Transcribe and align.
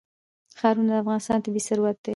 ښارونه 0.59 0.91
د 0.95 0.99
افغانستان 1.03 1.39
طبعي 1.45 1.61
ثروت 1.67 1.97
دی. 2.03 2.09